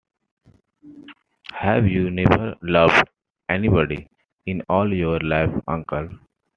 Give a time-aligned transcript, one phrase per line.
[1.53, 3.07] Have you never loved
[3.49, 4.07] anybody
[4.47, 6.09] in all your life, uncle?